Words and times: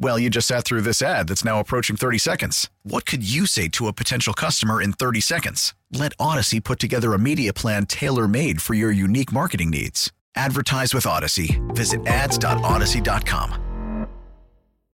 Well, 0.00 0.16
you 0.18 0.30
just 0.30 0.46
sat 0.46 0.64
through 0.64 0.82
this 0.82 1.02
ad 1.02 1.26
that's 1.26 1.44
now 1.44 1.58
approaching 1.58 1.96
30 1.96 2.18
seconds. 2.18 2.70
What 2.84 3.04
could 3.04 3.28
you 3.28 3.46
say 3.46 3.66
to 3.70 3.88
a 3.88 3.92
potential 3.92 4.32
customer 4.32 4.80
in 4.80 4.92
30 4.92 5.20
seconds? 5.20 5.74
Let 5.92 6.16
Audacy 6.18 6.62
put 6.62 6.78
together 6.78 7.14
a 7.14 7.18
media 7.18 7.52
plan 7.52 7.84
tailor 7.86 8.28
made 8.28 8.62
for 8.62 8.74
your 8.74 8.92
unique 8.92 9.32
marketing 9.32 9.70
needs. 9.70 10.12
Advertise 10.36 10.94
with 10.94 11.04
Audacy. 11.04 11.58
Visit 11.74 12.06
ads.audacy.com. 12.06 13.64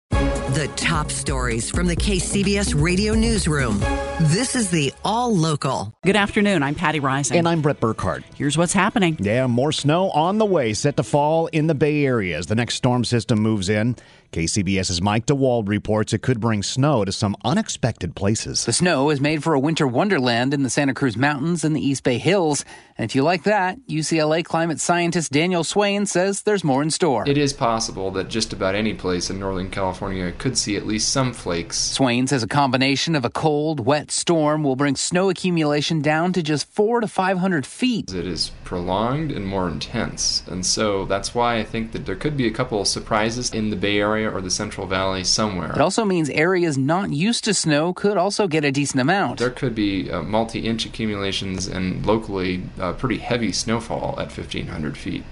The 0.09 0.67
top 0.75 1.11
stories 1.11 1.69
from 1.69 1.85
the 1.85 1.95
KCBS 1.95 2.73
radio 2.81 3.13
newsroom. 3.13 3.79
This 4.19 4.55
is 4.55 4.71
the 4.71 4.91
All 5.05 5.33
Local. 5.33 5.93
Good 6.03 6.15
afternoon. 6.15 6.63
I'm 6.63 6.73
Patti 6.73 6.99
Reising. 6.99 7.35
And 7.35 7.47
I'm 7.47 7.61
Bret 7.61 7.79
Burkhardt. 7.79 8.23
Here's 8.35 8.57
what's 8.57 8.73
happening. 8.73 9.15
Yeah, 9.21 9.45
more 9.45 9.71
snow 9.71 10.09
on 10.09 10.39
the 10.39 10.45
way, 10.45 10.73
set 10.73 10.97
to 10.97 11.03
fall 11.03 11.47
in 11.47 11.67
the 11.67 11.75
Bay 11.75 12.03
Area 12.03 12.35
as 12.35 12.47
the 12.47 12.55
next 12.55 12.75
storm 12.75 13.05
system 13.05 13.39
moves 13.39 13.69
in. 13.69 13.95
KCBS's 14.31 15.01
Mike 15.01 15.25
DeWald 15.25 15.67
reports 15.67 16.13
it 16.13 16.21
could 16.21 16.39
bring 16.39 16.61
snow 16.61 17.03
to 17.03 17.11
some 17.11 17.35
unexpected 17.43 18.15
places. 18.15 18.63
The 18.65 18.73
snow 18.73 19.09
is 19.09 19.19
made 19.19 19.43
for 19.43 19.55
a 19.55 19.59
winter 19.59 19.87
wonderland 19.87 20.53
in 20.53 20.61
the 20.61 20.69
Santa 20.69 20.93
Cruz 20.93 21.17
Mountains 21.17 21.63
and 21.63 21.75
the 21.75 21.81
East 21.81 22.03
Bay 22.03 22.19
Hills. 22.19 22.63
And 22.95 23.09
if 23.09 23.15
you 23.15 23.23
like 23.23 23.43
that, 23.43 23.79
UCLA 23.87 24.45
climate 24.45 24.79
scientist 24.79 25.31
Daniel 25.31 25.63
Swain 25.63 26.05
says 26.05 26.43
there's 26.43 26.63
more 26.63 26.83
in 26.83 26.91
store. 26.91 27.27
It 27.27 27.39
is 27.39 27.53
possible 27.53 28.11
that 28.11 28.27
just 28.29 28.53
about 28.53 28.75
any 28.75 28.93
place 28.93 29.31
in 29.31 29.39
Northern 29.39 29.71
California 29.71 30.31
could 30.33 30.57
see 30.57 30.75
at 30.75 30.85
least 30.85 31.09
some 31.09 31.33
flakes. 31.33 31.79
Swain 31.79 32.27
says 32.27 32.43
a 32.43 32.47
combination 32.47 33.15
of 33.15 33.25
a 33.25 33.31
cold, 33.31 33.79
wet 33.79 34.11
storm 34.11 34.61
will 34.61 34.75
bring 34.75 34.95
snow 34.95 35.29
accumulation 35.29 36.03
down 36.03 36.33
to 36.33 36.43
just 36.43 36.71
four 36.71 37.01
to 37.01 37.07
500 37.07 37.65
feet. 37.65 38.13
It 38.13 38.27
is 38.27 38.51
prolonged 38.63 39.31
and 39.31 39.47
more 39.47 39.67
intense. 39.67 40.43
And 40.47 40.63
so 40.63 41.05
that's 41.05 41.33
why 41.33 41.57
I 41.57 41.63
think 41.63 41.93
that 41.93 42.05
there 42.05 42.15
could 42.15 42.37
be 42.37 42.45
a 42.45 42.51
couple 42.51 42.81
of 42.81 42.87
surprises 42.87 43.51
in 43.51 43.71
the 43.71 43.75
Bay 43.75 43.99
Area 43.99 44.18
or 44.25 44.41
the 44.41 44.49
Central 44.49 44.87
Valley 44.87 45.23
somewhere. 45.23 45.71
It 45.71 45.81
also 45.81 46.05
means 46.05 46.29
areas 46.29 46.77
not 46.77 47.11
used 47.11 47.43
to 47.45 47.53
snow 47.53 47.93
could 47.93 48.17
also 48.17 48.47
get 48.47 48.63
a 48.65 48.71
decent 48.71 49.01
amount. 49.01 49.39
There 49.39 49.49
could 49.49 49.75
be 49.75 50.11
uh, 50.11 50.23
multi 50.23 50.59
inch 50.59 50.85
accumulations 50.85 51.67
and 51.67 52.05
locally 52.05 52.63
uh, 52.79 52.93
pretty 52.93 53.17
heavy 53.17 53.51
snowfall 53.51 54.19
at 54.19 54.27
1,500 54.35 54.97
feet. 54.97 55.23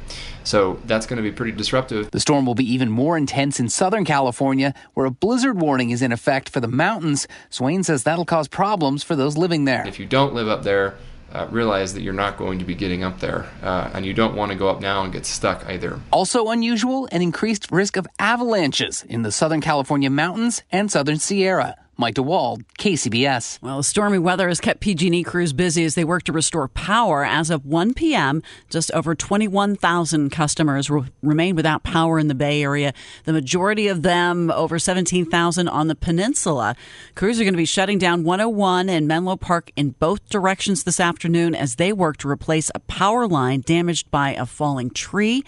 So 0.44 0.80
that's 0.86 1.06
going 1.06 1.18
to 1.18 1.24
be 1.24 1.32
pretty 1.32 1.52
disruptive. 1.52 2.10
The 2.12 2.22
storm 2.22 2.46
will 2.46 2.56
be 2.56 2.72
even 2.72 2.90
more 2.90 3.18
intense 3.18 3.60
in 3.60 3.68
Southern 3.68 4.06
California, 4.06 4.74
where 4.94 5.06
a 5.06 5.12
blizzard 5.12 5.60
warning 5.60 5.90
is 5.90 6.02
in 6.02 6.14
effect 6.14 6.48
for 6.48 6.62
the 6.62 6.70
mountains. 6.70 7.28
Swain 7.50 7.84
says 7.84 8.04
that'll 8.04 8.24
cause 8.24 8.48
problems 8.48 9.04
for 9.04 9.18
those 9.18 9.36
living 9.36 9.66
there. 9.66 9.86
If 9.86 10.00
you 10.00 10.06
don't 10.06 10.34
live 10.34 10.48
up 10.48 10.64
there, 10.64 10.96
uh, 11.34 11.48
realize 11.52 11.94
that 11.94 12.02
you're 12.02 12.14
not 12.14 12.38
going 12.38 12.60
to 12.60 12.66
be 12.66 12.76
getting 12.76 13.04
up 13.04 13.20
there, 13.20 13.50
uh, 13.62 13.90
and 13.94 14.06
you 14.06 14.14
don't 14.14 14.36
want 14.36 14.52
to 14.52 14.58
go 14.58 14.70
up 14.70 14.82
now 14.82 15.04
and 15.04 15.12
get 15.14 15.26
stuck 15.26 15.66
either. 15.68 16.00
Also 16.12 16.48
unusual, 16.50 17.08
an 17.12 17.22
increased 17.22 17.72
risk 17.72 17.98
of 17.98 18.08
avalanches 18.20 19.04
in 19.08 19.24
the 19.24 19.32
Southern 19.32 19.62
California 19.62 20.10
mountains 20.10 20.64
and 20.72 20.92
Southern 20.92 21.20
Sierra. 21.20 21.76
Mike 22.00 22.14
DeWald, 22.14 22.64
KCBS. 22.78 23.60
Well, 23.64 23.82
stormy 23.82 24.20
weather 24.20 24.48
has 24.50 24.62
kept 24.62 24.82
PG&E 24.82 25.24
crews 25.24 25.52
busy 25.52 25.84
as 25.84 25.96
they 25.96 26.04
work 26.04 26.22
to 26.24 26.32
restore 26.32 26.68
power. 26.68 27.26
As 27.26 27.50
of 27.50 27.66
1 27.66 27.96
p.m., 27.96 28.44
just 28.70 28.92
over 28.92 29.16
21,000 29.16 30.30
customers 30.30 30.92
re- 30.92 31.10
remain 31.24 31.56
without 31.56 31.82
power 31.82 32.20
in 32.20 32.28
the 32.28 32.36
Bay 32.36 32.62
Area. 32.62 32.94
The 33.24 33.34
majority 33.34 33.88
of 33.88 34.04
them, 34.04 34.52
over 34.52 34.78
17,000 34.78 35.68
on 35.68 35.88
the 35.88 35.96
peninsula. 35.96 36.76
Crews 37.16 37.40
are 37.40 37.44
going 37.44 37.56
to 37.56 37.58
be 37.58 37.66
shutting 37.66 37.98
down 37.98 38.24
101 38.24 38.90
and 38.90 39.08
Menlo 39.08 39.36
Park 39.36 39.72
in 39.76 39.90
both 39.92 40.30
directions 40.30 40.84
this 40.84 41.00
afternoon 41.00 41.56
as 41.56 41.78
they 41.78 41.92
work 41.92 42.18
to 42.18 42.30
replace 42.30 42.70
a 42.76 42.80
power 42.82 43.28
line 43.28 43.62
damaged 43.62 44.12
by 44.12 44.36
a 44.36 44.46
falling 44.46 44.92
tree. 44.92 45.44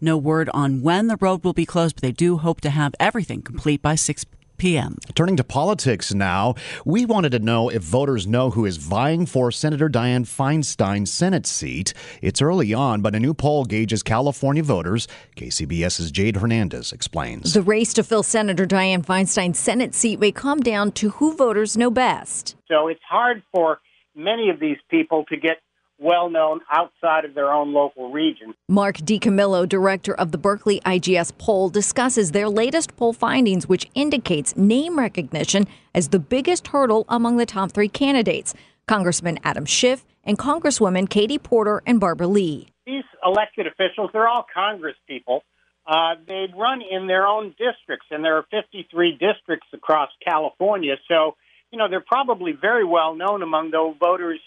No 0.00 0.16
word 0.16 0.50
on 0.52 0.82
when 0.82 1.06
the 1.06 1.16
road 1.20 1.44
will 1.44 1.52
be 1.52 1.64
closed, 1.64 1.94
but 1.94 2.02
they 2.02 2.10
do 2.10 2.38
hope 2.38 2.60
to 2.62 2.70
have 2.70 2.92
everything 2.98 3.40
complete 3.40 3.80
by 3.80 3.94
6 3.94 4.24
p.m. 4.56 4.96
Turning 5.14 5.36
to 5.36 5.44
politics 5.44 6.14
now, 6.14 6.54
we 6.84 7.04
wanted 7.04 7.32
to 7.32 7.38
know 7.38 7.68
if 7.68 7.82
voters 7.82 8.26
know 8.26 8.50
who 8.50 8.64
is 8.64 8.76
vying 8.76 9.26
for 9.26 9.50
Senator 9.50 9.88
Dianne 9.88 10.26
Feinstein's 10.26 11.12
Senate 11.12 11.46
seat. 11.46 11.94
It's 12.20 12.42
early 12.42 12.72
on, 12.72 13.02
but 13.02 13.14
a 13.14 13.20
new 13.20 13.34
poll 13.34 13.64
gauges 13.64 14.02
California 14.02 14.62
voters. 14.62 15.08
KCBS's 15.36 16.10
Jade 16.10 16.36
Hernandez 16.36 16.92
explains. 16.92 17.52
The 17.52 17.62
race 17.62 17.92
to 17.94 18.02
fill 18.02 18.22
Senator 18.22 18.66
Dianne 18.66 19.04
Feinstein's 19.04 19.58
Senate 19.58 19.94
seat 19.94 20.20
may 20.20 20.32
come 20.32 20.60
down 20.60 20.92
to 20.92 21.10
who 21.10 21.36
voters 21.36 21.76
know 21.76 21.90
best. 21.90 22.56
So 22.68 22.88
it's 22.88 23.00
hard 23.08 23.42
for 23.52 23.80
many 24.14 24.50
of 24.50 24.60
these 24.60 24.78
people 24.90 25.24
to 25.28 25.36
get 25.36 25.58
well 26.02 26.28
known 26.28 26.60
outside 26.70 27.24
of 27.24 27.34
their 27.34 27.50
own 27.52 27.72
local 27.72 28.10
region. 28.10 28.54
Mark 28.68 28.98
DiCamillo, 28.98 29.68
director 29.68 30.14
of 30.14 30.32
the 30.32 30.38
Berkeley 30.38 30.80
IGS 30.80 31.36
poll, 31.38 31.68
discusses 31.68 32.32
their 32.32 32.48
latest 32.48 32.96
poll 32.96 33.12
findings, 33.12 33.68
which 33.68 33.88
indicates 33.94 34.56
name 34.56 34.98
recognition 34.98 35.66
as 35.94 36.08
the 36.08 36.18
biggest 36.18 36.68
hurdle 36.68 37.04
among 37.08 37.36
the 37.36 37.46
top 37.46 37.72
three 37.72 37.88
candidates 37.88 38.54
Congressman 38.86 39.38
Adam 39.44 39.64
Schiff 39.64 40.04
and 40.24 40.38
Congresswomen 40.38 41.08
Katie 41.08 41.38
Porter 41.38 41.82
and 41.86 42.00
Barbara 42.00 42.26
Lee. 42.26 42.68
These 42.86 43.04
elected 43.24 43.66
officials, 43.66 44.10
they're 44.12 44.28
all 44.28 44.44
Congress 44.52 44.96
people. 45.06 45.44
Uh, 45.86 46.14
they 46.26 46.46
run 46.56 46.80
in 46.82 47.06
their 47.06 47.26
own 47.26 47.50
districts, 47.50 48.06
and 48.10 48.24
there 48.24 48.36
are 48.36 48.44
53 48.50 49.12
districts 49.12 49.66
across 49.72 50.10
California. 50.24 50.96
So, 51.08 51.36
you 51.70 51.78
know, 51.78 51.88
they're 51.88 52.00
probably 52.00 52.52
very 52.52 52.84
well 52.84 53.14
known 53.14 53.42
among 53.42 53.70
those 53.70 53.96
voters 53.98 54.40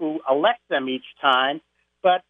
who 0.00 0.18
elect 0.28 0.60
them 0.68 0.88
each 0.88 1.04
time, 1.20 1.60
but 2.02 2.22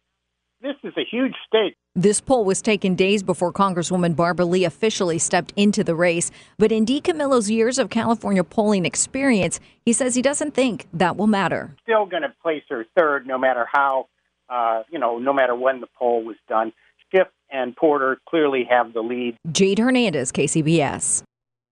this 0.61 0.75
is 0.83 0.93
a 0.97 1.05
huge 1.09 1.33
state. 1.47 1.75
This 1.95 2.21
poll 2.21 2.45
was 2.45 2.61
taken 2.61 2.95
days 2.95 3.23
before 3.23 3.51
Congresswoman 3.51 4.15
Barbara 4.15 4.45
Lee 4.45 4.63
officially 4.63 5.17
stepped 5.17 5.51
into 5.55 5.83
the 5.83 5.95
race. 5.95 6.31
But 6.57 6.71
in 6.71 6.85
DiCamillo's 6.85 7.49
years 7.49 7.79
of 7.79 7.89
California 7.89 8.43
polling 8.43 8.85
experience, 8.85 9.59
he 9.83 9.91
says 9.91 10.15
he 10.15 10.21
doesn't 10.21 10.53
think 10.53 10.87
that 10.93 11.17
will 11.17 11.27
matter. 11.27 11.75
Still 11.83 12.05
going 12.05 12.21
to 12.21 12.33
place 12.41 12.63
her 12.69 12.85
third, 12.95 13.25
no 13.25 13.37
matter 13.37 13.65
how, 13.71 14.07
uh, 14.49 14.83
you 14.91 14.99
know, 14.99 15.17
no 15.17 15.33
matter 15.33 15.55
when 15.55 15.81
the 15.81 15.87
poll 15.97 16.23
was 16.23 16.37
done. 16.47 16.71
Schiff 17.11 17.27
and 17.49 17.75
Porter 17.75 18.19
clearly 18.29 18.65
have 18.69 18.93
the 18.93 19.01
lead. 19.01 19.35
Jade 19.51 19.79
Hernandez, 19.79 20.31
KCBS. 20.31 21.23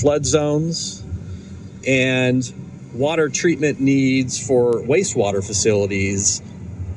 flood 0.00 0.24
zones, 0.26 1.04
and 1.86 2.52
water 2.94 3.28
treatment 3.28 3.80
needs 3.80 4.44
for 4.44 4.74
wastewater 4.74 5.44
facilities 5.44 6.42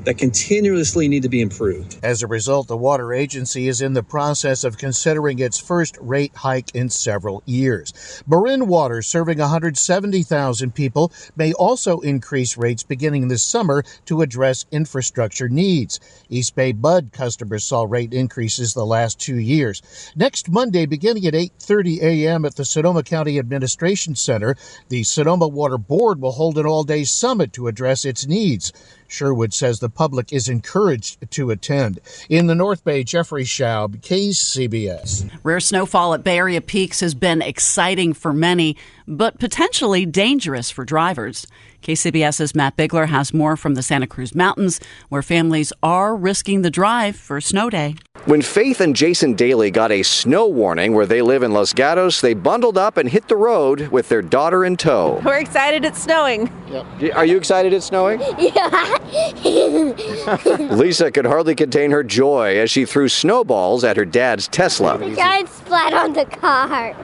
that 0.05 0.17
continuously 0.17 1.07
need 1.07 1.23
to 1.23 1.29
be 1.29 1.41
improved. 1.41 1.97
As 2.03 2.21
a 2.21 2.27
result, 2.27 2.67
the 2.67 2.77
water 2.77 3.13
agency 3.13 3.67
is 3.67 3.81
in 3.81 3.93
the 3.93 4.03
process 4.03 4.63
of 4.63 4.77
considering 4.77 5.39
its 5.39 5.59
first 5.59 5.97
rate 5.99 6.33
hike 6.35 6.73
in 6.75 6.89
several 6.89 7.43
years. 7.45 8.23
Marin 8.27 8.67
Water, 8.67 9.01
serving 9.01 9.39
170,000 9.39 10.73
people, 10.73 11.11
may 11.35 11.53
also 11.53 11.99
increase 11.99 12.57
rates 12.57 12.83
beginning 12.83 13.27
this 13.27 13.43
summer 13.43 13.83
to 14.05 14.21
address 14.21 14.65
infrastructure 14.71 15.49
needs. 15.49 15.99
East 16.29 16.55
Bay 16.55 16.73
MUD 16.73 17.11
customers 17.11 17.63
saw 17.63 17.83
rate 17.83 18.13
increases 18.13 18.73
the 18.73 18.85
last 18.85 19.19
two 19.19 19.37
years. 19.37 19.81
Next 20.15 20.49
Monday, 20.49 20.85
beginning 20.85 21.25
at 21.25 21.33
8:30 21.33 22.01
a.m. 22.01 22.45
at 22.45 22.55
the 22.55 22.65
Sonoma 22.65 23.03
County 23.03 23.39
Administration 23.39 24.15
Center, 24.15 24.55
the 24.89 25.03
Sonoma 25.03 25.47
Water 25.47 25.77
Board 25.77 26.21
will 26.21 26.31
hold 26.31 26.57
an 26.57 26.65
all-day 26.65 27.03
summit 27.03 27.53
to 27.53 27.67
address 27.67 28.05
its 28.05 28.27
needs. 28.27 28.71
Sherwood 29.07 29.53
says 29.53 29.79
the 29.79 29.89
public 29.89 30.31
is 30.33 30.49
encouraged 30.49 31.31
to 31.31 31.51
attend. 31.51 31.99
In 32.29 32.47
the 32.47 32.55
North 32.55 32.83
Bay, 32.83 33.03
Jeffrey 33.03 33.43
Schaub, 33.43 33.97
KCBS. 34.01 35.29
Rare 35.43 35.59
snowfall 35.59 36.13
at 36.13 36.23
Bay 36.23 36.37
Area 36.37 36.61
peaks 36.61 36.99
has 36.99 37.13
been 37.13 37.41
exciting 37.41 38.13
for 38.13 38.33
many, 38.33 38.75
but 39.07 39.39
potentially 39.39 40.05
dangerous 40.05 40.69
for 40.71 40.83
drivers. 40.85 41.47
KCBS's 41.83 42.55
Matt 42.55 42.75
Bigler 42.75 43.07
has 43.07 43.31
more 43.33 43.55
from 43.55 43.75
the 43.75 43.83
Santa 43.83 44.07
Cruz 44.07 44.33
Mountains, 44.33 44.79
where 45.09 45.21
families 45.21 45.71
are 45.83 46.15
risking 46.15 46.63
the 46.63 46.71
drive 46.71 47.15
for 47.15 47.39
snow 47.39 47.69
day. 47.69 47.95
When 48.25 48.41
Faith 48.41 48.81
and 48.81 48.95
Jason 48.95 49.35
Daly 49.35 49.69
got 49.69 49.91
a 49.91 50.01
snow 50.01 50.47
warning 50.47 50.93
where 50.95 51.05
they 51.05 51.21
live 51.21 51.43
in 51.43 51.51
Los 51.51 51.73
Gatos, 51.73 52.21
they 52.21 52.33
bundled 52.33 52.75
up 52.77 52.97
and 52.97 53.07
hit 53.07 53.27
the 53.27 53.35
road 53.37 53.89
with 53.89 54.09
their 54.09 54.23
daughter 54.23 54.65
in 54.65 54.77
tow. 54.77 55.21
We're 55.25 55.37
excited 55.37 55.85
it's 55.85 56.01
snowing. 56.01 56.51
Yep. 56.71 57.15
Are 57.15 57.25
you 57.25 57.37
excited 57.37 57.71
it's 57.73 57.85
snowing? 57.85 58.19
Yeah. 58.39 58.97
Lisa 60.75 61.11
could 61.11 61.25
hardly 61.25 61.55
contain 61.55 61.91
her 61.91 62.03
joy 62.03 62.57
as 62.57 62.71
she 62.71 62.85
threw 62.85 63.07
snowballs 63.09 63.83
at 63.83 63.95
her 63.97 64.05
dad's 64.05 64.47
Tesla. 64.47 64.97
the 64.97 65.15
giant 65.15 65.49
splat 65.49 65.93
on 65.93 66.13
the 66.13 66.25
car. 66.25 66.95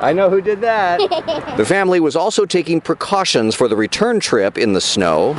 I 0.00 0.12
know 0.12 0.28
who 0.30 0.40
did 0.40 0.60
that. 0.60 0.98
the 1.56 1.64
family 1.64 2.00
was 2.00 2.16
also 2.16 2.44
taking 2.44 2.80
precautions 2.80 3.54
for 3.54 3.68
the 3.68 3.76
return 3.76 4.20
trip 4.20 4.58
in 4.58 4.72
the 4.72 4.80
snow. 4.80 5.34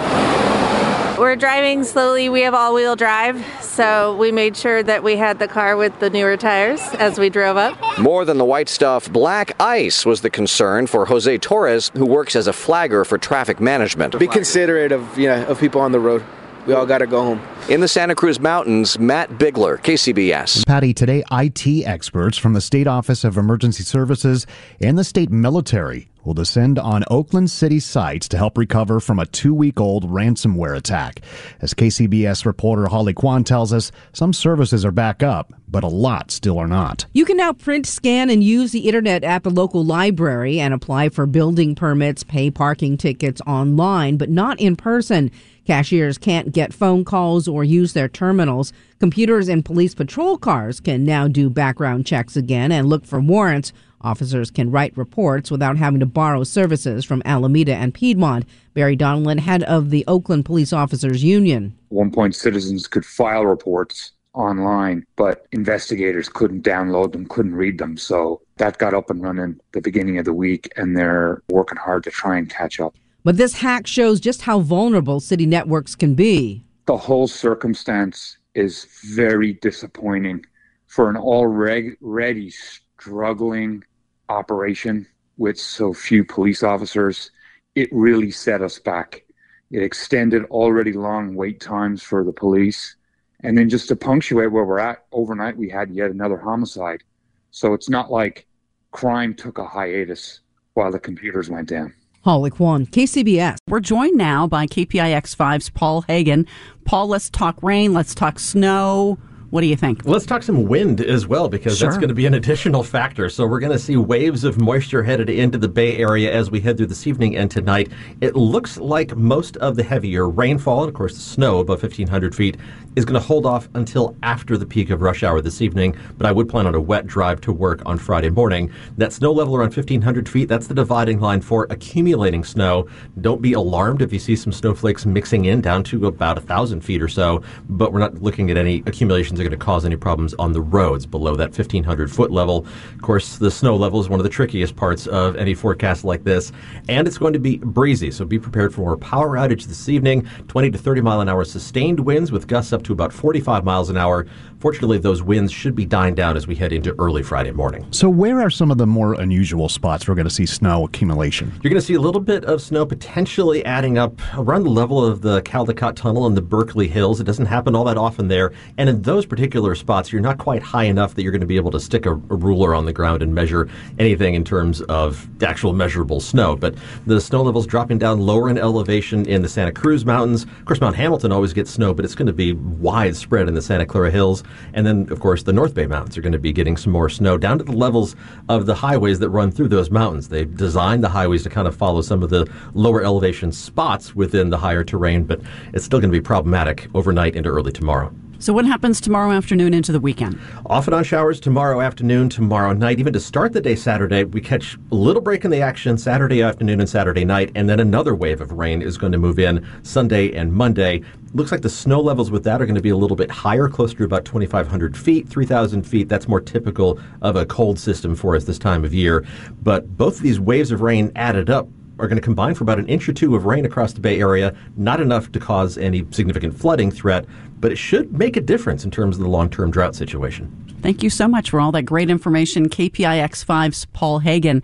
We're 1.18 1.36
driving 1.36 1.84
slowly. 1.84 2.30
We 2.30 2.42
have 2.42 2.54
all 2.54 2.76
wheel 2.76 2.96
drive, 2.96 3.44
so 3.60 4.16
we 4.18 4.32
made 4.32 4.56
sure 4.56 4.84
that 4.84 5.04
we 5.04 5.16
had 5.16 5.40
the 5.40 5.48
car 5.48 5.76
with 5.76 6.00
the 6.00 6.12
newer 6.12 6.38
tires 6.38 6.80
as 7.00 7.18
we 7.18 7.30
drove 7.30 7.58
up. 7.58 7.76
More 7.98 8.24
than 8.24 8.38
the 8.38 8.46
white 8.46 8.70
stuff, 8.70 9.12
black 9.12 9.60
ice 9.60 10.06
was 10.06 10.22
the 10.22 10.30
concern 10.30 10.86
for 10.86 11.08
Jose 11.08 11.40
Torres, 11.40 11.90
who 11.96 12.06
works 12.06 12.36
as 12.36 12.46
a 12.46 12.54
flagger 12.54 13.04
for 13.04 13.18
traffic 13.18 13.60
management. 13.60 14.18
Be 14.20 14.28
considerate 14.28 14.92
of 14.92 15.18
yeah 15.18 15.42
of 15.46 15.60
people 15.60 15.82
on 15.82 15.92
the 15.92 16.00
road. 16.00 16.24
We 16.68 16.74
all 16.74 16.86
got 16.86 16.98
to 16.98 17.08
go 17.08 17.22
home. 17.22 17.42
In 17.70 17.80
the 17.80 17.88
Santa 17.88 18.14
Cruz 18.14 18.42
Mountains, 18.42 19.00
Matt 19.00 19.38
Bigler, 19.38 19.78
KCBS. 19.78 20.68
Patty, 20.68 20.94
today 20.94 21.24
IT 21.32 21.66
experts 21.88 22.38
from 22.38 22.52
the 22.54 22.60
State 22.60 22.88
Office 22.88 23.24
of 23.24 23.38
Emergency 23.38 23.84
Services 23.84 24.46
and 24.82 25.00
the 25.00 25.06
state 25.06 25.32
military 25.32 26.10
will 26.28 26.34
descend 26.34 26.78
on 26.78 27.06
Oakland 27.10 27.50
City 27.50 27.80
sites 27.80 28.28
to 28.28 28.38
help 28.38 28.58
recover 28.58 29.00
from 29.00 29.18
a 29.18 29.26
two 29.26 29.54
week 29.54 29.80
old 29.80 30.12
ransomware 30.12 30.76
attack. 30.76 31.22
As 31.62 31.74
KCBS 31.74 32.46
reporter 32.46 32.88
Holly 32.88 33.14
Quan 33.14 33.46
tells 33.46 33.72
us, 33.72 33.94
some 34.12 34.34
services 34.34 34.84
are 34.84 34.92
back 34.92 35.24
up, 35.24 35.54
but 35.70 35.86
a 35.86 35.88
lot 35.88 36.30
still 36.30 36.60
are 36.60 36.68
not. 36.68 37.06
You 37.14 37.24
can 37.24 37.38
now 37.38 37.54
print, 37.54 37.88
scan, 37.88 38.30
and 38.30 38.44
use 38.44 38.74
the 38.74 38.88
internet 38.90 39.24
at 39.24 39.44
the 39.44 39.50
local 39.50 39.86
library 39.86 40.60
and 40.60 40.74
apply 40.74 41.10
for 41.10 41.26
building 41.26 41.76
permits, 41.76 42.26
pay 42.26 42.52
parking 42.52 42.98
tickets 42.98 43.40
online, 43.48 44.18
but 44.18 44.30
not 44.30 44.60
in 44.60 44.76
person. 44.76 45.32
Cashiers 45.66 46.18
can't 46.18 46.52
get 46.52 46.74
phone 46.74 47.06
calls 47.06 47.48
or 47.48 47.64
use 47.64 47.94
their 47.94 48.08
terminals. 48.10 48.74
Computers 49.00 49.48
and 49.48 49.64
police 49.64 49.96
patrol 49.96 50.38
cars 50.38 50.80
can 50.82 51.06
now 51.06 51.28
do 51.28 51.50
background 51.50 52.06
checks 52.06 52.36
again 52.36 52.72
and 52.72 52.90
look 52.90 53.06
for 53.06 53.20
warrants. 53.20 53.72
Officers 54.02 54.52
can 54.52 54.72
write 54.72 54.96
reports 54.98 55.50
without 55.50 55.78
having 55.78 56.00
to 56.00 56.06
borrow 56.06 56.44
services 56.44 57.04
from 57.04 57.22
Alameda 57.26 57.76
and 57.76 57.94
Piedmont. 57.94 58.46
Barry 58.74 58.96
Donelan, 58.96 59.40
head 59.40 59.64
of 59.64 59.90
the 59.90 60.06
Oakland 60.08 60.46
Police 60.46 60.72
Officers 60.72 61.24
Union. 61.24 61.76
At 61.90 61.96
one 61.96 62.12
point, 62.12 62.36
citizens 62.36 62.88
could 62.88 63.06
file 63.06 63.46
reports 63.46 64.12
online, 64.34 65.04
but 65.16 65.48
investigators 65.52 66.30
couldn't 66.30 66.64
download 66.64 67.12
them, 67.12 67.26
couldn't 67.28 67.56
read 67.56 67.80
them. 67.80 67.98
So 67.98 68.42
that 68.58 68.78
got 68.78 68.94
up 68.94 69.10
and 69.10 69.22
running 69.22 69.60
the 69.72 69.82
beginning 69.82 70.20
of 70.20 70.26
the 70.26 70.34
week, 70.34 70.72
and 70.78 70.96
they're 70.96 71.42
working 71.50 71.78
hard 71.78 72.04
to 72.04 72.12
try 72.12 72.38
and 72.38 72.50
catch 72.50 72.80
up. 72.80 72.96
But 73.24 73.38
this 73.38 73.54
hack 73.54 73.88
shows 73.88 74.20
just 74.20 74.44
how 74.44 74.60
vulnerable 74.60 75.20
city 75.20 75.46
networks 75.46 75.96
can 75.96 76.14
be. 76.14 76.64
The 76.86 76.98
whole 76.98 77.28
circumstance 77.28 78.38
is 78.54 78.86
very 79.16 79.54
disappointing 79.54 80.46
for 80.86 81.10
an 81.10 81.18
already 81.18 82.54
struggling 83.00 83.84
operation 84.30 85.08
with 85.38 85.60
so 85.60 85.94
few 85.94 86.24
police 86.26 86.64
officers. 86.64 87.32
It 87.76 87.90
really 87.92 88.32
set 88.32 88.62
us 88.62 88.80
back. 88.80 89.24
It 89.72 89.84
extended 89.84 90.46
already 90.46 90.94
long 90.94 91.36
wait 91.36 91.60
times 91.60 92.02
for 92.02 92.24
the 92.24 92.34
police. 92.34 92.96
And 93.42 93.58
then 93.58 93.70
just 93.70 93.88
to 93.90 93.96
punctuate 93.96 94.52
where 94.52 94.66
we're 94.66 94.80
at, 94.80 95.06
overnight 95.12 95.58
we 95.58 95.70
had 95.70 95.92
yet 95.92 96.10
another 96.10 96.38
homicide. 96.38 97.04
So 97.52 97.74
it's 97.74 97.90
not 97.90 98.12
like 98.12 98.48
crime 98.92 99.36
took 99.36 99.60
a 99.60 99.68
hiatus 99.68 100.42
while 100.74 100.92
the 100.92 101.00
computers 101.00 101.50
went 101.50 101.70
down. 101.70 101.94
Holly 102.24 102.50
Quan, 102.50 102.88
KCBS. 102.88 103.58
We're 103.70 103.80
joined 103.80 104.18
now 104.18 104.48
by 104.48 104.66
KPIX5's 104.66 105.70
Paul 105.70 106.04
Heggen. 106.04 106.48
Paul, 106.84 107.08
let's 107.08 107.30
talk 107.30 107.62
rain, 107.62 107.94
let's 107.94 108.16
talk 108.16 108.40
snow. 108.40 109.18
What 109.50 109.62
do 109.62 109.68
you 109.68 109.78
think? 109.78 110.06
Let's 110.06 110.26
talk 110.26 110.44
some 110.44 110.66
wind 110.66 111.00
as 111.00 111.26
well, 111.26 111.48
because 111.48 111.78
Sure. 111.78 111.88
that's 111.88 111.98
going 111.98 112.10
to 112.10 112.14
be 112.16 112.26
an 112.26 112.34
additional 112.34 112.84
factor. 112.84 113.30
So 113.30 113.48
we're 113.48 113.62
going 113.62 113.72
to 113.72 113.80
see 113.80 113.96
waves 113.96 114.44
of 114.44 114.60
moisture 114.60 115.04
headed 115.04 115.30
into 115.30 115.58
the 115.58 115.70
Bay 115.70 115.96
Area 115.98 116.34
as 116.34 116.52
we 116.52 116.60
head 116.60 116.76
through 116.76 116.88
this 116.88 117.08
evening 117.08 117.38
and 117.38 117.50
tonight. 117.50 117.90
It 118.20 118.36
looks 118.36 118.78
like 118.78 119.16
most 119.16 119.56
of 119.58 119.78
the 119.78 119.84
heavier 119.84 120.28
rainfall, 120.28 120.82
and 120.82 120.90
of 120.90 120.96
course 120.96 121.14
the 121.14 121.22
snow 121.22 121.60
above 121.60 121.82
1,500 121.82 122.36
feet, 122.36 122.58
is 122.98 123.06
going 123.06 123.20
to 123.20 123.26
hold 123.26 123.46
off 123.46 123.70
until 123.76 124.18
after 124.22 124.58
the 124.58 124.66
peak 124.66 124.90
of 124.90 125.02
rush 125.02 125.24
hour 125.24 125.40
this 125.40 125.62
evening. 125.62 125.96
But 126.18 126.28
I 126.28 126.34
would 126.34 126.50
plan 126.50 126.68
on 126.68 126.76
a 126.76 126.82
wet 126.82 127.08
drive 127.08 127.40
to 127.42 127.54
work 127.54 127.82
on 127.86 127.98
Friday 127.98 128.30
morning. 128.30 128.70
That 128.98 129.14
snow 129.14 129.32
level 129.32 129.56
around 129.56 129.74
1,500 129.74 130.28
feet, 130.28 130.50
that's 130.50 130.68
the 130.68 130.74
dividing 130.74 131.22
line 131.22 131.40
for 131.40 131.68
accumulating 131.70 132.44
snow. 132.44 132.88
Don't 133.22 133.42
be 133.42 133.54
alarmed 133.54 134.02
if 134.02 134.12
you 134.12 134.20
see 134.20 134.36
some 134.36 134.52
snowflakes 134.52 135.06
mixing 135.06 135.46
in 135.46 135.62
down 135.62 135.84
to 135.86 136.08
about 136.08 136.36
1,000 136.36 136.82
feet 136.82 137.02
or 137.02 137.08
so, 137.08 137.42
but 137.70 137.94
we're 137.94 138.00
not 138.00 138.22
looking 138.22 138.52
at 138.52 138.58
any 138.58 138.84
accumulations 138.86 139.37
elevations 139.38 139.40
are 139.40 139.50
going 139.50 139.60
to 139.60 139.66
cause 139.66 139.86
any 139.86 139.96
problems 139.96 140.34
on 140.40 140.54
the 140.54 140.62
roads 140.62 141.06
below 141.06 141.36
that 141.36 141.58
1500 141.58 142.12
foot 142.12 142.32
level. 142.32 142.66
Of 142.96 143.02
course, 143.02 143.38
the 143.38 143.52
snow 143.52 143.76
level 143.76 144.00
is 144.00 144.10
one 144.10 144.20
of 144.20 144.24
the 144.24 144.30
trickiest 144.30 144.76
parts 144.76 145.08
of 145.08 145.36
any 145.36 145.54
forecast 145.54 146.04
like 146.04 146.24
this, 146.24 146.52
and 146.90 147.08
it's 147.08 147.18
going 147.18 147.34
to 147.34 147.40
be 147.40 147.58
breezy, 147.58 148.12
so 148.12 148.26
be 148.26 148.40
prepared 148.40 148.74
for 148.74 148.82
more 148.82 148.98
power 148.98 149.38
outage 149.38 149.66
this 149.66 149.90
evening. 149.90 150.28
20 150.48 150.72
to 150.72 150.78
30 150.78 151.02
mile 151.02 151.22
an 151.22 151.30
hour 151.30 151.44
sustained 151.44 152.00
winds 152.00 152.32
with 152.32 152.48
gusts 152.48 152.74
up 152.74 152.84
to 152.84 152.94
about 152.94 153.14
45 153.14 153.64
miles 153.64 153.90
an 153.90 153.98
hour. 153.98 154.26
Fortunately, 154.60 154.98
those 154.98 155.22
winds 155.22 155.52
should 155.52 155.76
be 155.76 155.86
dying 155.86 156.16
down 156.16 156.36
as 156.36 156.48
we 156.48 156.56
head 156.56 156.74
into 156.74 156.96
early 156.98 157.22
Friday 157.22 157.52
morning. 157.52 157.86
So, 157.92 158.10
where 158.10 158.42
are 158.42 158.50
some 158.50 158.72
of 158.72 158.80
the 158.80 158.88
more 158.88 159.14
unusual 159.14 159.70
spots 159.70 160.08
we're 160.08 160.16
going 160.16 160.28
to 160.28 160.34
see 160.34 160.48
snow 160.48 160.86
accumulation? 160.86 161.52
You're 161.62 161.70
going 161.70 161.80
to 161.80 161.86
see 161.86 161.94
a 161.94 162.02
little 162.02 162.22
bit 162.22 162.44
of 162.46 162.60
snow 162.60 162.84
potentially 162.84 163.64
adding 163.66 164.00
up 164.00 164.20
around 164.36 164.64
the 164.64 164.72
level 164.72 165.06
of 165.06 165.22
the 165.22 165.44
Caldecott 165.44 165.96
Tunnel 165.96 166.26
and 166.26 166.36
the 166.36 166.42
Berkeley 166.42 166.88
Hills. 166.88 167.20
It 167.20 167.26
doesn't 167.26 167.46
happen 167.46 167.76
all 167.76 167.84
that 167.84 167.98
often 167.98 168.30
there. 168.30 168.52
And 168.80 168.90
in 168.90 169.04
those 169.04 169.27
particular 169.28 169.76
spots, 169.76 170.12
you're 170.12 170.22
not 170.22 170.38
quite 170.38 170.62
high 170.62 170.86
enough 170.86 171.16
that 171.16 171.24
you're 171.24 171.32
going 171.32 171.42
to 171.42 171.48
be 171.48 171.56
able 171.56 171.72
to 171.72 171.80
stick 171.80 172.06
a, 172.06 172.12
a 172.12 172.14
ruler 172.14 172.74
on 172.74 172.86
the 172.86 172.94
ground 172.94 173.22
and 173.22 173.34
measure 173.34 173.70
anything 174.00 174.36
in 174.36 174.44
terms 174.44 174.82
of 174.84 175.28
actual 175.44 175.74
measurable 175.74 176.20
snow. 176.20 176.56
But 176.56 176.76
the 177.06 177.20
snow 177.22 177.44
level's 177.44 177.68
dropping 177.68 178.00
down 178.00 178.20
lower 178.20 178.50
in 178.50 178.58
elevation 178.58 179.26
in 179.28 179.42
the 179.42 179.50
Santa 179.50 179.72
Cruz 179.72 180.06
Mountains. 180.06 180.44
Of 180.44 180.66
course, 180.66 180.82
Mount 180.82 180.96
Hamilton 180.96 181.32
always 181.32 181.54
gets 181.54 181.72
snow, 181.72 181.94
but 181.94 182.06
it's 182.06 182.16
going 182.16 182.28
to 182.28 182.34
be 182.34 182.54
widespread 182.54 183.48
in 183.48 183.54
the 183.54 183.62
Santa 183.62 183.86
Clara 183.86 184.12
Hills. 184.12 184.44
And 184.74 184.86
then, 184.86 185.08
of 185.12 185.20
course, 185.20 185.44
the 185.44 185.54
North 185.54 185.74
Bay 185.74 185.88
Mountains 185.88 186.18
are 186.18 186.22
going 186.22 186.34
to 186.34 186.40
be 186.40 186.54
getting 186.54 186.78
some 186.78 186.94
more 186.94 187.10
snow 187.10 187.38
down 187.38 187.58
to 187.58 187.64
the 187.64 187.72
levels 187.72 188.16
of 188.50 188.66
the 188.66 188.76
highways 188.76 189.20
that 189.20 189.30
run 189.30 189.52
through 189.52 189.70
those 189.70 189.92
mountains. 189.92 190.30
They've 190.30 190.56
designed 190.56 191.04
the 191.04 191.10
highways 191.10 191.44
to 191.44 191.50
kind 191.50 191.68
of 191.68 191.76
follow 191.76 192.02
some 192.02 192.24
of 192.24 192.30
the 192.30 192.52
lower 192.74 193.04
elevation 193.04 193.52
spots 193.52 194.16
within 194.16 194.50
the 194.50 194.58
higher 194.58 194.84
terrain, 194.84 195.24
but 195.24 195.42
it's 195.74 195.86
still 195.86 196.00
going 196.00 196.12
to 196.12 196.18
be 196.18 196.22
problematic 196.22 196.88
overnight 196.94 197.36
into 197.36 197.50
early 197.50 197.72
tomorrow. 197.72 198.14
So, 198.40 198.54
what 198.54 198.68
happens 198.68 199.02
tomorrow 199.02 199.32
afternoon 199.32 199.74
into 199.74 199.92
the 199.92 200.00
weekend? 200.00 200.40
Off 200.68 200.86
and 200.86 200.94
on 200.94 201.04
showers 201.04 201.40
tomorrow 201.40 201.82
afternoon, 201.82 202.30
tomorrow 202.30 202.72
night, 202.72 203.00
even 203.00 203.12
to 203.14 203.20
start 203.20 203.52
the 203.52 203.60
day 203.60 203.76
Saturday. 203.76 204.26
We 204.26 204.42
catch 204.42 204.78
a 204.92 204.96
little 204.96 205.24
break 205.24 205.44
in 205.44 205.50
the 205.50 205.62
action 205.62 205.98
Saturday 205.98 206.44
afternoon 206.44 206.80
and 206.80 206.88
Saturday 206.88 207.26
night, 207.26 207.52
and 207.56 207.68
then 207.68 207.80
another 207.80 208.14
wave 208.14 208.40
of 208.40 208.52
rain 208.52 208.84
is 208.84 208.96
going 208.96 209.12
to 209.12 209.18
move 209.18 209.40
in 209.40 209.66
Sunday 209.82 210.36
and 210.36 210.54
Monday. 210.54 211.02
Looks 211.34 211.52
like 211.52 211.64
the 211.64 211.70
snow 211.70 212.00
levels 212.00 212.30
with 212.30 212.44
that 212.44 212.62
are 212.62 212.68
going 212.68 212.76
to 212.76 212.82
be 212.82 212.90
a 212.90 212.96
little 212.96 213.18
bit 213.18 213.32
higher, 213.32 213.68
closer 213.68 213.98
to 213.98 214.04
about 214.04 214.24
2,500 214.24 214.96
feet, 214.96 215.28
3,000 215.28 215.82
feet. 215.82 216.08
That's 216.08 216.28
more 216.28 216.40
typical 216.40 217.00
of 217.24 217.36
a 217.36 217.46
cold 217.46 217.80
system 217.80 218.16
for 218.16 218.36
us 218.36 218.44
this 218.44 218.60
time 218.60 218.86
of 218.86 218.94
year. 218.94 219.26
But 219.64 219.98
both 219.98 220.18
of 220.18 220.22
these 220.22 220.40
waves 220.40 220.72
of 220.72 220.82
rain 220.82 221.12
added 221.16 221.50
up 221.50 221.68
are 222.00 222.08
going 222.08 222.18
to 222.18 222.22
combine 222.22 222.56
for 222.56 222.64
about 222.64 222.80
an 222.80 222.88
inch 222.88 223.08
or 223.08 223.14
two 223.14 223.36
of 223.36 223.46
rain 223.46 223.66
across 223.66 223.94
the 223.94 224.00
Bay 224.00 224.20
Area. 224.20 224.56
Not 224.76 225.02
enough 225.02 225.32
to 225.32 225.40
cause 225.40 225.78
any 225.78 226.06
significant 226.12 226.58
flooding 226.58 226.92
threat, 226.92 227.26
but 227.60 227.72
it 227.72 227.78
should 227.78 228.14
make 228.18 228.38
a 228.38 228.42
difference 228.42 228.84
in 228.84 228.92
terms 228.92 229.18
of 229.18 229.24
the 229.24 229.30
long 229.30 229.50
term 229.50 229.72
drought 229.72 229.96
situation. 229.96 230.66
Thank 230.82 231.04
you 231.04 231.10
so 231.10 231.28
much 231.28 231.50
for 231.50 231.60
all 231.60 231.72
that 231.72 231.84
great 231.84 232.10
information. 232.10 232.70
KPIX5's 232.70 233.86
Paul 233.94 234.22
Heggen. 234.22 234.64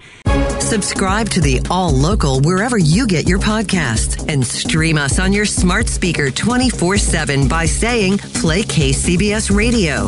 Subscribe 0.62 1.30
to 1.30 1.42
the 1.42 1.60
All 1.70 1.92
Local 1.92 2.40
wherever 2.42 2.78
you 2.78 3.06
get 3.06 3.28
your 3.28 3.40
podcasts 3.40 4.28
and 4.32 4.46
stream 4.46 4.98
us 4.98 5.20
on 5.20 5.34
your 5.34 5.46
smart 5.46 5.88
speaker 5.88 6.32
24 6.32 6.98
7 6.98 7.48
by 7.48 7.66
saying 7.66 8.18
Play 8.18 8.64
KCBS 8.64 9.56
Radio. 9.56 10.08